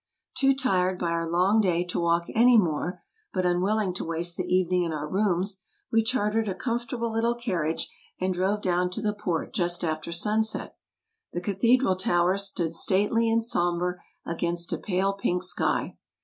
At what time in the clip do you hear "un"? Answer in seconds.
3.45-3.61